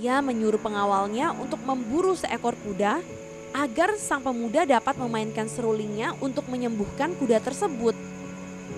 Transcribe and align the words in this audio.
Ia 0.00 0.24
menyuruh 0.24 0.56
pengawalnya 0.56 1.36
untuk 1.36 1.60
memburu 1.60 2.16
seekor 2.16 2.56
kuda 2.56 3.04
agar 3.52 4.00
sang 4.00 4.24
pemuda 4.24 4.64
dapat 4.64 4.96
memainkan 4.96 5.44
serulingnya 5.44 6.16
untuk 6.24 6.48
menyembuhkan 6.48 7.12
kuda 7.20 7.36
tersebut. 7.44 7.92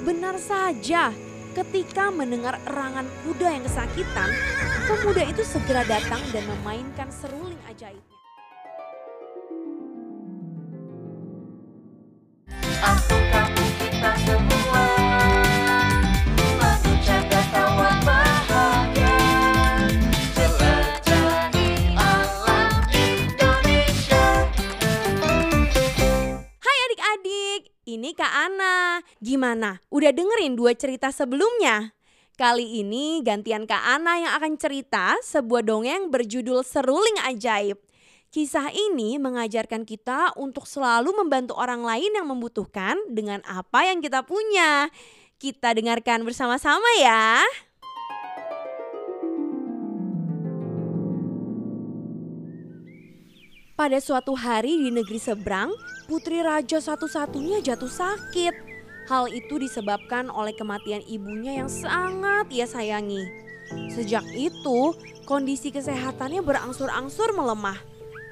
Benar 0.03 0.43
saja, 0.43 1.15
ketika 1.55 2.11
mendengar 2.11 2.59
erangan 2.67 3.07
kuda 3.23 3.55
yang 3.55 3.63
kesakitan, 3.63 4.35
pemuda 4.91 5.23
itu 5.31 5.47
segera 5.47 5.87
datang 5.87 6.19
dan 6.35 6.43
memainkan 6.59 7.07
seruling 7.15 7.61
ajaibnya. 7.71 8.22
Gimana? 29.23 29.79
Udah 29.87 30.11
dengerin 30.11 30.59
dua 30.59 30.75
cerita 30.75 31.15
sebelumnya? 31.15 31.95
Kali 32.35 32.83
ini 32.83 33.23
gantian 33.23 33.71
Kak 33.71 33.79
Ana 33.79 34.19
yang 34.19 34.35
akan 34.35 34.59
cerita 34.59 35.15
sebuah 35.23 35.63
dongeng 35.63 36.11
berjudul 36.11 36.67
Seruling 36.67 37.23
Ajaib. 37.23 37.79
Kisah 38.35 38.75
ini 38.75 39.23
mengajarkan 39.23 39.87
kita 39.87 40.35
untuk 40.35 40.67
selalu 40.67 41.15
membantu 41.15 41.55
orang 41.55 41.87
lain 41.87 42.11
yang 42.19 42.27
membutuhkan 42.27 42.99
dengan 43.07 43.39
apa 43.47 43.87
yang 43.87 44.03
kita 44.03 44.27
punya. 44.27 44.91
Kita 45.39 45.71
dengarkan 45.71 46.27
bersama-sama 46.27 46.91
ya. 46.99 47.47
Pada 53.79 54.03
suatu 54.03 54.35
hari 54.35 54.83
di 54.83 54.91
negeri 54.91 55.23
seberang, 55.23 55.71
putri 56.11 56.43
raja 56.43 56.83
satu-satunya 56.83 57.63
jatuh 57.63 57.87
sakit. 57.87 58.72
Hal 59.11 59.27
itu 59.35 59.59
disebabkan 59.59 60.31
oleh 60.31 60.55
kematian 60.55 61.03
ibunya 61.11 61.59
yang 61.59 61.71
sangat 61.71 62.47
ia 62.55 62.67
sayangi. 62.71 63.27
Sejak 63.91 64.23
itu, 64.31 64.95
kondisi 65.27 65.75
kesehatannya 65.75 66.45
berangsur-angsur 66.45 67.35
melemah. 67.35 67.79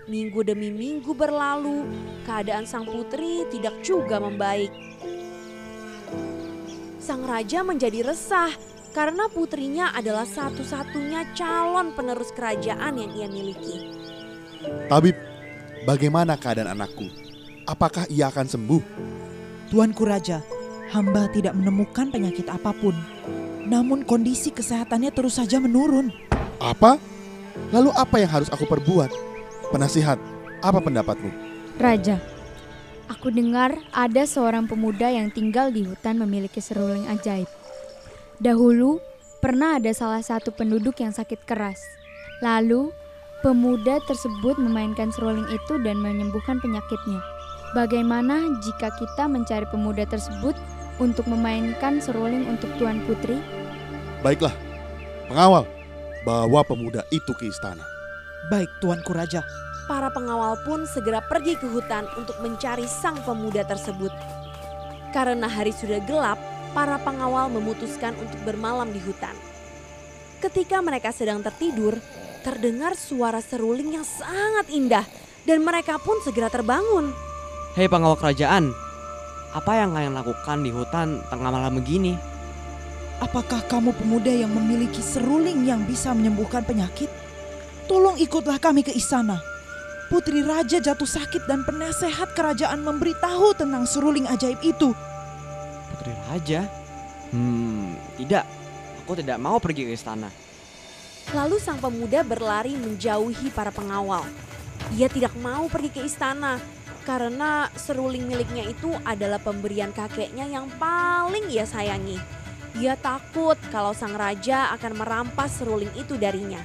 Minggu 0.07 0.43
demi 0.47 0.71
minggu 0.71 1.11
berlalu, 1.15 1.87
keadaan 2.27 2.67
sang 2.67 2.87
putri 2.87 3.47
tidak 3.51 3.79
juga 3.83 4.23
membaik. 4.23 4.71
Sang 7.03 7.27
raja 7.27 7.67
menjadi 7.67 8.07
resah 8.07 8.51
karena 8.91 9.31
putrinya 9.31 9.95
adalah 9.95 10.27
satu-satunya 10.27 11.35
calon 11.35 11.95
penerus 11.95 12.31
kerajaan 12.35 12.99
yang 12.99 13.11
ia 13.15 13.29
miliki. 13.31 13.77
Tabib, 14.91 15.15
bagaimana 15.87 16.35
keadaan 16.39 16.75
anakku? 16.75 17.07
Apakah 17.67 18.07
ia 18.11 18.31
akan 18.31 18.47
sembuh? 18.51 18.83
Tuanku 19.71 20.03
Raja, 20.03 20.43
hamba 20.91 21.31
tidak 21.31 21.55
menemukan 21.55 22.11
penyakit 22.11 22.51
apa 22.51 22.75
pun. 22.75 22.93
Namun 23.71 24.03
kondisi 24.03 24.51
kesehatannya 24.51 25.15
terus 25.15 25.39
saja 25.39 25.63
menurun. 25.63 26.11
Apa? 26.59 26.99
Lalu 27.71 27.95
apa 27.95 28.19
yang 28.19 28.31
harus 28.31 28.51
aku 28.51 28.67
perbuat? 28.67 29.11
Penasihat, 29.71 30.19
apa 30.59 30.79
pendapatmu? 30.83 31.31
Raja, 31.79 32.19
aku 33.07 33.31
dengar 33.31 33.79
ada 33.95 34.27
seorang 34.27 34.67
pemuda 34.67 35.07
yang 35.07 35.31
tinggal 35.31 35.71
di 35.71 35.87
hutan 35.87 36.19
memiliki 36.19 36.59
seruling 36.59 37.07
ajaib. 37.07 37.47
Dahulu, 38.43 38.99
pernah 39.39 39.79
ada 39.79 39.95
salah 39.95 40.21
satu 40.21 40.51
penduduk 40.51 40.99
yang 40.99 41.15
sakit 41.15 41.47
keras. 41.47 41.79
Lalu, 42.43 42.91
pemuda 43.47 44.03
tersebut 44.05 44.59
memainkan 44.59 45.15
seruling 45.15 45.47
itu 45.55 45.79
dan 45.87 46.03
menyembuhkan 46.03 46.59
penyakitnya. 46.59 47.23
Bagaimana 47.71 48.51
jika 48.67 48.91
kita 48.99 49.31
mencari 49.31 49.63
pemuda 49.71 50.03
tersebut 50.03 50.59
untuk 51.01 51.25
memainkan 51.27 51.99
seruling 51.99 52.47
untuk 52.47 52.69
Tuan 52.77 53.01
Putri? 53.09 53.41
Baiklah, 54.21 54.53
pengawal, 55.27 55.65
bawa 56.29 56.61
pemuda 56.63 57.01
itu 57.09 57.33
ke 57.41 57.49
istana. 57.49 57.83
Baik, 58.53 58.69
Tuanku 58.85 59.17
Raja. 59.17 59.41
Para 59.89 60.13
pengawal 60.13 60.61
pun 60.63 60.85
segera 60.87 61.25
pergi 61.25 61.57
ke 61.59 61.67
hutan 61.67 62.07
untuk 62.15 62.37
mencari 62.45 62.85
sang 62.87 63.19
pemuda 63.25 63.65
tersebut. 63.67 64.13
Karena 65.11 65.51
hari 65.51 65.75
sudah 65.75 65.99
gelap, 66.07 66.39
para 66.71 67.01
pengawal 67.03 67.51
memutuskan 67.51 68.15
untuk 68.21 68.39
bermalam 68.47 68.87
di 68.95 69.03
hutan. 69.03 69.35
Ketika 70.39 70.79
mereka 70.79 71.11
sedang 71.11 71.43
tertidur, 71.43 71.99
terdengar 72.47 72.95
suara 72.95 73.43
seruling 73.43 73.99
yang 73.99 74.07
sangat 74.07 74.71
indah 74.71 75.05
dan 75.45 75.61
mereka 75.61 75.99
pun 75.99 76.17
segera 76.23 76.49
terbangun. 76.49 77.11
Hei 77.75 77.91
pengawal 77.91 78.17
kerajaan, 78.17 78.71
apa 79.51 79.83
yang 79.83 79.91
kalian 79.91 80.15
lakukan 80.15 80.63
di 80.63 80.71
hutan 80.71 81.27
tengah 81.27 81.51
malam 81.51 81.75
begini? 81.75 82.15
Apakah 83.19 83.67
kamu 83.67 83.93
pemuda 83.99 84.31
yang 84.31 84.55
memiliki 84.55 85.03
seruling 85.03 85.67
yang 85.67 85.83
bisa 85.85 86.15
menyembuhkan 86.15 86.63
penyakit? 86.63 87.11
Tolong 87.91 88.15
ikutlah 88.23 88.63
kami 88.63 88.87
ke 88.87 88.95
istana. 88.95 89.43
Putri 90.07 90.47
Raja 90.47 90.79
jatuh 90.79 91.07
sakit 91.07 91.51
dan 91.51 91.67
penasehat 91.67 92.35
kerajaan 92.39 92.83
memberitahu 92.83 93.59
tentang 93.59 93.85
seruling 93.91 94.31
ajaib 94.31 94.59
itu. 94.63 94.95
Putri 95.91 96.15
Raja? 96.31 96.71
Hmm, 97.35 97.99
tidak. 98.23 98.47
Aku 99.03 99.19
tidak 99.19 99.39
mau 99.43 99.59
pergi 99.59 99.91
ke 99.91 99.93
istana. 99.99 100.31
Lalu 101.35 101.59
sang 101.59 101.83
pemuda 101.83 102.23
berlari 102.23 102.79
menjauhi 102.79 103.51
para 103.51 103.75
pengawal. 103.75 104.23
Ia 104.95 105.11
tidak 105.11 105.35
mau 105.39 105.67
pergi 105.67 105.91
ke 105.91 106.01
istana 106.07 106.59
karena 107.11 107.67
seruling 107.75 108.23
miliknya 108.31 108.71
itu 108.71 108.95
adalah 109.03 109.43
pemberian 109.43 109.91
kakeknya 109.91 110.47
yang 110.47 110.71
paling 110.79 111.43
ia 111.51 111.67
sayangi. 111.67 112.15
Ia 112.79 112.95
takut 112.95 113.59
kalau 113.75 113.91
sang 113.91 114.15
raja 114.15 114.71
akan 114.79 114.95
merampas 114.95 115.59
seruling 115.59 115.91
itu 115.99 116.15
darinya. 116.15 116.63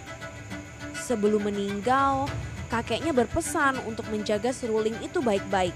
Sebelum 1.01 1.49
meninggal, 1.49 2.29
kakeknya 2.69 3.09
berpesan 3.09 3.81
untuk 3.89 4.05
menjaga 4.13 4.53
seruling 4.53 4.93
itu 5.01 5.17
baik-baik. 5.17 5.73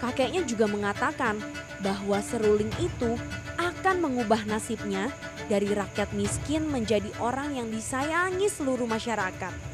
Kakeknya 0.00 0.48
juga 0.48 0.64
mengatakan 0.64 1.36
bahwa 1.84 2.24
seruling 2.24 2.72
itu 2.80 3.20
akan 3.60 4.00
mengubah 4.00 4.48
nasibnya 4.48 5.12
dari 5.52 5.68
rakyat 5.68 6.08
miskin 6.16 6.72
menjadi 6.72 7.12
orang 7.20 7.60
yang 7.60 7.68
disayangi 7.68 8.48
seluruh 8.48 8.88
masyarakat. 8.88 9.73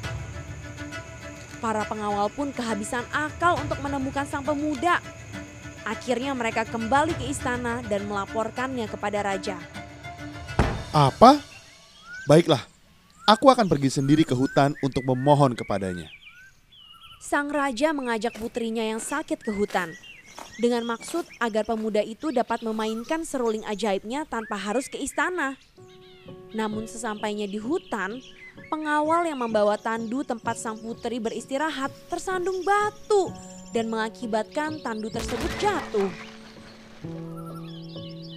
Para 1.60 1.84
pengawal 1.84 2.32
pun 2.32 2.56
kehabisan 2.56 3.04
akal 3.12 3.60
untuk 3.60 3.76
menemukan 3.84 4.24
sang 4.24 4.40
pemuda. 4.40 4.96
Akhirnya 5.84 6.32
mereka 6.32 6.64
kembali 6.64 7.12
ke 7.20 7.28
istana 7.28 7.84
dan 7.84 8.08
melaporkannya 8.08 8.88
kepada 8.88 9.20
raja. 9.20 9.60
Apa? 10.90 11.36
Baiklah, 12.24 12.64
aku 13.28 13.52
akan 13.52 13.68
pergi 13.68 13.92
sendiri 14.00 14.24
ke 14.24 14.32
hutan 14.32 14.72
untuk 14.80 15.04
memohon 15.04 15.52
kepadanya. 15.52 16.08
Sang 17.20 17.52
raja 17.52 17.92
mengajak 17.92 18.40
putrinya 18.40 18.80
yang 18.80 18.98
sakit 18.98 19.44
ke 19.44 19.52
hutan 19.52 19.92
dengan 20.60 20.84
maksud 20.84 21.24
agar 21.40 21.64
pemuda 21.64 22.04
itu 22.04 22.32
dapat 22.32 22.60
memainkan 22.60 23.24
seruling 23.24 23.64
ajaibnya 23.64 24.28
tanpa 24.28 24.56
harus 24.56 24.88
ke 24.88 25.00
istana. 25.00 25.56
Namun 26.52 26.84
sesampainya 26.84 27.48
di 27.48 27.56
hutan, 27.56 28.20
pengawal 28.68 29.24
yang 29.24 29.40
membawa 29.40 29.80
tandu 29.80 30.20
tempat 30.20 30.60
sang 30.60 30.76
putri 30.76 31.16
beristirahat 31.16 31.88
tersandung 32.12 32.60
batu 32.60 33.32
dan 33.72 33.88
mengakibatkan 33.88 34.82
tandu 34.84 35.08
tersebut 35.08 35.48
jatuh. 35.62 36.10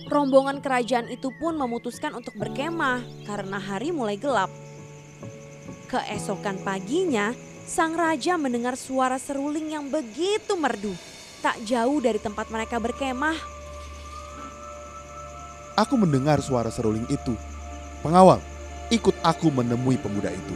Rombongan 0.08 0.62
kerajaan 0.62 1.10
itu 1.10 1.34
pun 1.42 1.58
memutuskan 1.58 2.14
untuk 2.14 2.38
berkemah 2.38 3.02
karena 3.26 3.58
hari 3.58 3.90
mulai 3.90 4.16
gelap. 4.16 4.54
Keesokan 5.90 6.62
paginya, 6.62 7.34
sang 7.66 7.98
raja 7.98 8.38
mendengar 8.38 8.78
suara 8.78 9.18
seruling 9.18 9.74
yang 9.74 9.90
begitu 9.90 10.54
merdu 10.54 10.94
tak 11.44 11.60
jauh 11.68 12.00
dari 12.00 12.24
tempat 12.24 12.48
mereka 12.48 12.80
berkemah. 12.80 13.36
Aku 15.76 16.00
mendengar 16.00 16.40
suara 16.40 16.72
seruling 16.72 17.04
itu. 17.12 17.36
Pengawal, 18.00 18.40
ikut 18.94 19.18
aku 19.26 19.50
menemui 19.50 19.98
pemuda 19.98 20.30
itu. 20.30 20.56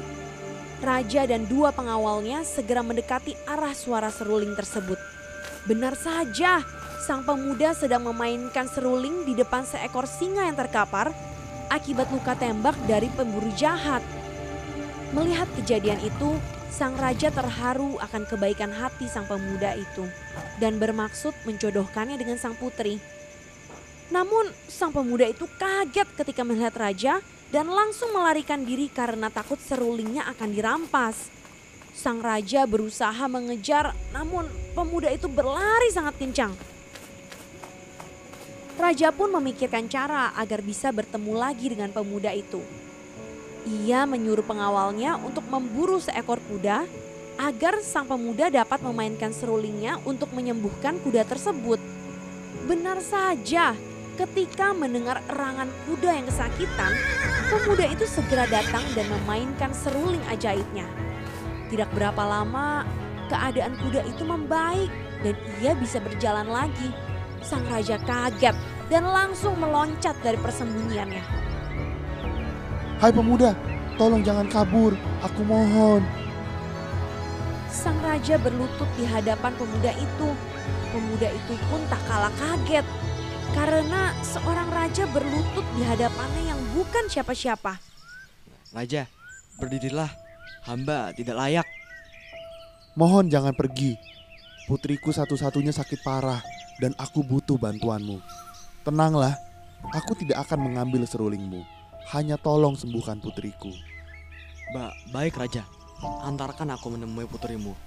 Raja 0.77 1.25
dan 1.25 1.49
dua 1.49 1.73
pengawalnya 1.73 2.45
segera 2.45 2.85
mendekati 2.85 3.33
arah 3.49 3.73
suara 3.73 4.13
seruling 4.13 4.53
tersebut. 4.53 5.01
Benar 5.65 5.97
saja, 5.97 6.61
sang 7.01 7.25
pemuda 7.25 7.73
sedang 7.73 8.05
memainkan 8.05 8.69
seruling 8.69 9.25
di 9.25 9.33
depan 9.33 9.65
seekor 9.65 10.05
singa 10.05 10.45
yang 10.45 10.53
terkapar 10.53 11.09
akibat 11.73 12.13
luka 12.13 12.37
tembak 12.37 12.77
dari 12.85 13.09
pemburu 13.17 13.49
jahat. 13.57 14.05
Melihat 15.17 15.49
kejadian 15.57 15.97
itu, 16.05 16.37
sang 16.69 16.93
raja 16.93 17.33
terharu 17.33 17.97
akan 17.97 18.29
kebaikan 18.29 18.69
hati 18.69 19.09
sang 19.09 19.25
pemuda 19.25 19.73
itu 19.73 20.05
dan 20.61 20.77
bermaksud 20.77 21.33
menjodohkannya 21.49 22.21
dengan 22.21 22.37
sang 22.37 22.53
putri. 22.53 23.01
Namun, 24.13 24.53
sang 24.69 24.93
pemuda 24.93 25.25
itu 25.25 25.49
kaget 25.57 26.05
ketika 26.15 26.45
melihat 26.45 26.77
raja 26.77 27.17
dan 27.47 27.71
langsung 27.71 28.11
melarikan 28.11 28.67
diri 28.67 28.91
karena 28.91 29.31
takut 29.31 29.59
serulingnya 29.59 30.27
akan 30.35 30.49
dirampas. 30.51 31.31
Sang 31.97 32.21
raja 32.21 32.67
berusaha 32.69 33.25
mengejar, 33.25 33.95
namun 34.13 34.45
pemuda 34.77 35.09
itu 35.09 35.25
berlari 35.25 35.89
sangat 35.89 36.13
kencang. 36.19 36.53
Raja 38.77 39.09
pun 39.09 39.33
memikirkan 39.33 39.89
cara 39.89 40.29
agar 40.37 40.61
bisa 40.61 40.93
bertemu 40.93 41.33
lagi 41.33 41.73
dengan 41.73 41.89
pemuda 41.89 42.29
itu. 42.29 42.61
Ia 43.65 44.05
menyuruh 44.05 44.45
pengawalnya 44.45 45.17
untuk 45.17 45.43
memburu 45.49 45.97
seekor 45.97 46.37
kuda 46.45 46.85
agar 47.41 47.81
sang 47.81 48.05
pemuda 48.05 48.53
dapat 48.53 48.77
memainkan 48.85 49.33
serulingnya 49.33 49.97
untuk 50.05 50.29
menyembuhkan 50.37 51.01
kuda 51.01 51.25
tersebut. 51.25 51.81
Benar 52.69 53.01
saja, 53.01 53.73
ketika 54.17 54.73
mendengar 54.73 55.21
erangan 55.29 55.69
kuda 55.85 56.09
yang 56.09 56.25
kesakitan, 56.25 56.91
pemuda 57.53 57.85
itu 57.85 58.09
segera 58.09 58.49
datang 58.49 58.81
dan 58.97 59.05
memainkan 59.13 59.69
seruling 59.77 60.21
ajaibnya. 60.33 60.89
Tidak 61.69 61.85
berapa 61.93 62.25
lama, 62.25 62.81
keadaan 63.29 63.77
kuda 63.77 64.01
itu 64.09 64.25
membaik 64.25 64.89
dan 65.21 65.37
ia 65.61 65.77
bisa 65.77 66.01
berjalan 66.01 66.49
lagi. 66.49 66.89
Sang 67.45 67.61
raja 67.69 68.01
kaget 68.01 68.57
dan 68.89 69.05
langsung 69.05 69.53
meloncat 69.61 70.17
dari 70.25 70.41
persembunyiannya. 70.41 71.23
Hai 72.97 73.13
pemuda, 73.13 73.53
tolong 74.01 74.25
jangan 74.25 74.49
kabur, 74.49 74.97
aku 75.21 75.45
mohon. 75.45 76.01
Sang 77.69 77.93
raja 78.01 78.41
berlutut 78.41 78.89
di 78.97 79.05
hadapan 79.05 79.53
pemuda 79.53 79.93
itu. 79.93 80.29
Pemuda 80.89 81.29
itu 81.29 81.53
pun 81.69 81.77
tak 81.93 82.01
kalah 82.09 82.33
kaget 82.41 82.81
karena 83.57 84.13
seorang 84.21 84.69
raja 84.69 85.09
berlutut 85.09 85.65
di 85.73 85.81
hadapannya 85.81 86.53
yang 86.53 86.61
bukan 86.77 87.09
siapa-siapa. 87.09 87.81
Raja, 88.69 89.09
berdirilah. 89.57 90.13
Hamba 90.69 91.09
tidak 91.17 91.41
layak. 91.41 91.65
Mohon 92.93 93.33
jangan 93.33 93.57
pergi. 93.57 93.97
Putriku 94.69 95.09
satu-satunya 95.09 95.73
sakit 95.73 96.05
parah 96.05 96.37
dan 96.77 96.93
aku 97.01 97.25
butuh 97.25 97.57
bantuanmu. 97.57 98.21
Tenanglah, 98.85 99.33
aku 99.89 100.13
tidak 100.13 100.45
akan 100.45 100.69
mengambil 100.69 101.01
serulingmu. 101.09 101.65
Hanya 102.13 102.37
tolong 102.37 102.77
sembuhkan 102.77 103.17
putriku. 103.25 103.73
Ba 104.69 104.93
baik 105.09 105.33
raja. 105.33 105.65
Antarkan 106.21 106.77
aku 106.77 106.93
menemui 106.93 107.25
putrimu. 107.25 107.86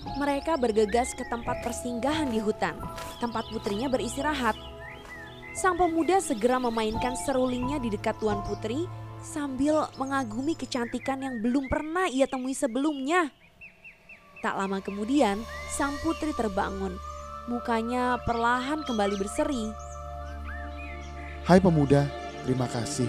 Mereka 0.00 0.56
bergegas 0.56 1.12
ke 1.12 1.28
tempat 1.28 1.60
persinggahan 1.60 2.32
di 2.32 2.40
hutan, 2.40 2.76
tempat 3.20 3.44
putrinya 3.52 3.92
beristirahat. 3.92 4.56
Sang 5.52 5.76
pemuda 5.76 6.22
segera 6.24 6.56
memainkan 6.56 7.12
serulingnya 7.20 7.76
di 7.82 7.92
dekat 7.92 8.16
Tuan 8.16 8.40
Putri 8.40 8.88
sambil 9.20 9.84
mengagumi 10.00 10.56
kecantikan 10.56 11.20
yang 11.20 11.44
belum 11.44 11.68
pernah 11.68 12.08
ia 12.08 12.24
temui 12.24 12.56
sebelumnya. 12.56 13.28
Tak 14.40 14.56
lama 14.56 14.80
kemudian, 14.80 15.36
sang 15.68 15.92
putri 16.00 16.32
terbangun. 16.32 16.96
Mukanya 17.44 18.16
perlahan 18.24 18.80
kembali 18.88 19.20
berseri. 19.20 19.68
Hai 21.44 21.60
pemuda, 21.60 22.08
terima 22.48 22.64
kasih. 22.72 23.08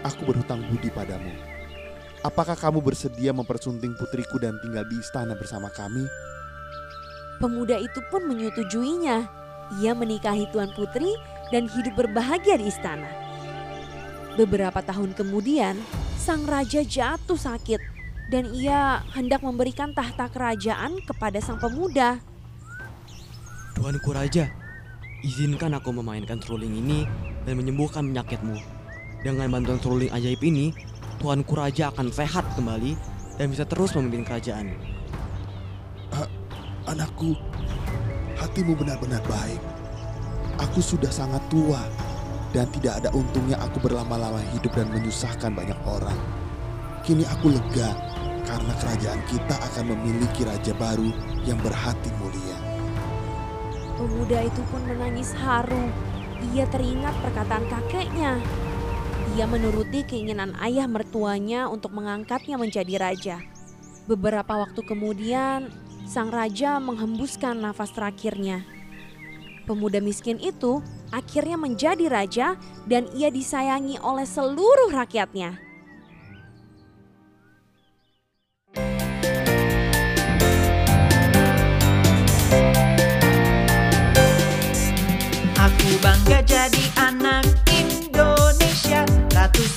Aku 0.00 0.24
berhutang 0.24 0.64
budi 0.72 0.88
padamu. 0.88 1.51
Apakah 2.22 2.54
kamu 2.54 2.78
bersedia 2.78 3.34
mempersunting 3.34 3.98
putriku 3.98 4.38
dan 4.38 4.54
tinggal 4.62 4.86
di 4.86 4.94
istana 5.02 5.34
bersama 5.34 5.66
kami? 5.74 6.06
Pemuda 7.42 7.74
itu 7.82 7.98
pun 8.14 8.22
menyetujuinya. 8.30 9.26
Ia 9.82 9.92
menikahi 9.98 10.46
Tuan 10.54 10.70
Putri 10.70 11.10
dan 11.50 11.66
hidup 11.66 11.98
berbahagia 11.98 12.62
di 12.62 12.70
istana. 12.70 13.10
Beberapa 14.38 14.78
tahun 14.86 15.18
kemudian, 15.18 15.74
sang 16.14 16.46
raja 16.46 16.86
jatuh 16.86 17.34
sakit 17.34 17.82
dan 18.30 18.46
ia 18.54 19.02
hendak 19.18 19.42
memberikan 19.42 19.90
tahta 19.90 20.30
kerajaan 20.30 21.02
kepada 21.02 21.42
sang 21.42 21.58
pemuda. 21.58 22.22
Tuanku 23.74 24.14
raja, 24.14 24.46
izinkan 25.26 25.74
aku 25.74 25.90
memainkan 25.90 26.38
seruling 26.38 26.78
ini 26.78 27.02
dan 27.42 27.58
menyembuhkan 27.58 28.06
penyakitmu. 28.06 28.54
Dengan 29.26 29.50
bantuan 29.50 29.82
seruling 29.82 30.14
ajaib 30.14 30.38
ini, 30.46 30.70
Tuanku 31.22 31.54
raja 31.54 31.94
akan 31.94 32.10
sehat 32.10 32.42
kembali 32.58 32.98
dan 33.38 33.46
bisa 33.54 33.62
terus 33.62 33.94
memimpin 33.94 34.26
kerajaan. 34.26 34.74
Anakku, 36.82 37.38
hatimu 38.34 38.74
benar-benar 38.74 39.22
baik. 39.30 39.62
Aku 40.58 40.82
sudah 40.82 41.14
sangat 41.14 41.38
tua 41.46 41.78
dan 42.50 42.66
tidak 42.74 42.98
ada 42.98 43.14
untungnya 43.14 43.54
aku 43.62 43.78
berlama-lama 43.86 44.42
hidup 44.50 44.74
dan 44.74 44.90
menyusahkan 44.90 45.54
banyak 45.54 45.78
orang. 45.86 46.18
Kini 47.06 47.22
aku 47.22 47.54
lega 47.54 47.94
karena 48.42 48.74
kerajaan 48.82 49.22
kita 49.30 49.54
akan 49.62 49.94
memiliki 49.94 50.42
raja 50.42 50.74
baru 50.74 51.06
yang 51.46 51.56
berhati 51.62 52.10
mulia. 52.18 52.58
Pemuda 53.94 54.42
itu 54.42 54.62
pun 54.74 54.82
menangis 54.90 55.30
haru. 55.38 55.86
Ia 56.50 56.66
teringat 56.66 57.14
perkataan 57.22 57.70
kakeknya. 57.70 58.42
Ia 59.32 59.48
menuruti 59.48 60.04
keinginan 60.04 60.52
ayah 60.60 60.84
mertuanya 60.84 61.64
untuk 61.64 61.96
mengangkatnya 61.96 62.60
menjadi 62.60 63.00
raja. 63.00 63.36
Beberapa 64.04 64.60
waktu 64.60 64.84
kemudian, 64.84 65.72
sang 66.04 66.28
raja 66.28 66.76
menghembuskan 66.76 67.56
nafas 67.56 67.96
terakhirnya. 67.96 68.60
Pemuda 69.64 70.04
miskin 70.04 70.36
itu 70.36 70.84
akhirnya 71.08 71.56
menjadi 71.56 72.12
raja 72.12 72.60
dan 72.84 73.08
ia 73.16 73.32
disayangi 73.32 73.96
oleh 74.04 74.28
seluruh 74.28 74.92
rakyatnya. 74.92 75.56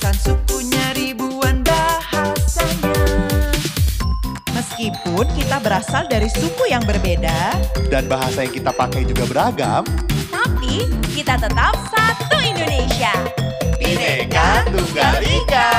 Ratusan 0.06 0.38
sukunya 0.38 0.86
ribuan 0.94 1.66
bahasanya 1.66 2.94
Meskipun 4.54 5.26
kita 5.34 5.58
berasal 5.58 6.06
dari 6.06 6.30
suku 6.30 6.70
yang 6.70 6.86
berbeda, 6.86 7.58
Dan 7.90 8.06
bahasa 8.06 8.46
yang 8.46 8.54
kita 8.54 8.70
pakai 8.70 9.02
juga 9.02 9.26
beragam. 9.26 9.82
Tapi 10.30 10.86
kita 11.10 11.34
tetap 11.42 11.74
satu 11.90 12.38
Indonesia. 12.38 13.10
Bineka 13.82 14.70
Tunggal 14.70 15.26
Ika. 15.26 15.74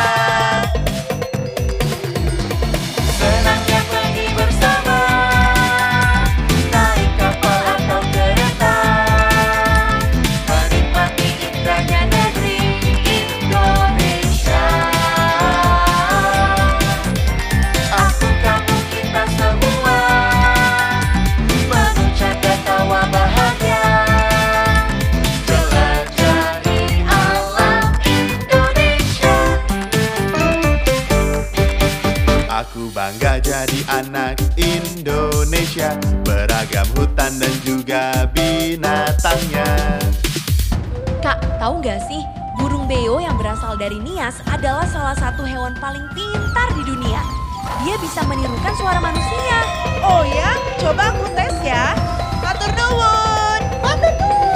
Juga 37.87 38.27
binatangnya 38.35 39.63
Kak, 41.23 41.39
tahu 41.55 41.79
nggak 41.79 42.03
sih? 42.11 42.19
Burung 42.59 42.83
beo 42.83 43.23
yang 43.23 43.39
berasal 43.39 43.79
dari 43.79 43.95
Nias 44.03 44.43
adalah 44.43 44.83
salah 44.91 45.15
satu 45.15 45.47
hewan 45.47 45.71
paling 45.79 46.03
pintar 46.11 46.67
di 46.75 46.83
dunia. 46.83 47.23
Dia 47.87 47.95
bisa 48.03 48.27
menirukan 48.27 48.75
suara 48.75 48.99
manusia. 48.99 49.59
oh 50.03 50.19
ya, 50.27 50.51
coba 50.83 51.15
aku 51.15 51.31
tes 51.31 51.55
ya. 51.63 51.95
Matur 52.43 52.75
nuwun. 52.75 53.61
Matur 53.79 54.11
Senangnya 54.19 54.46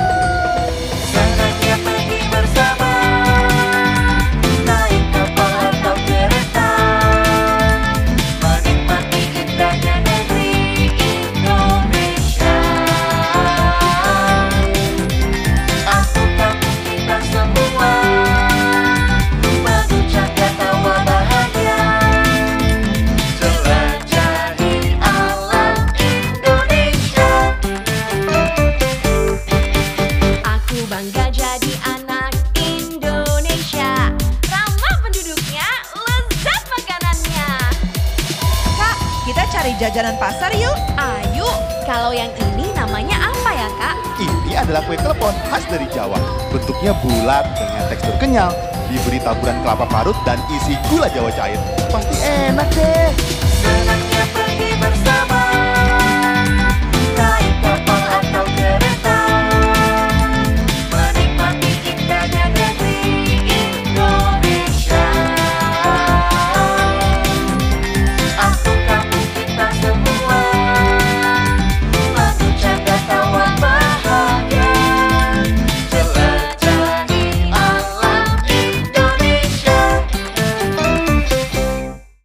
namanya 42.81 43.29
apa 43.29 43.49
ya 43.53 43.69
kak? 43.77 43.95
Ini 44.17 44.51
adalah 44.57 44.81
kue 44.89 44.97
klepon 44.97 45.35
khas 45.53 45.61
dari 45.69 45.85
Jawa. 45.93 46.17
Bentuknya 46.49 46.97
bulat 46.97 47.45
dengan 47.53 47.83
tekstur 47.93 48.15
kenyal, 48.17 48.49
diberi 48.89 49.21
taburan 49.21 49.61
kelapa 49.61 49.85
parut 49.85 50.17
dan 50.25 50.41
isi 50.49 50.73
gula 50.89 51.05
Jawa 51.13 51.29
cair. 51.37 51.61
Pasti 51.93 52.17
enak 52.25 52.67
deh. 52.73 54.40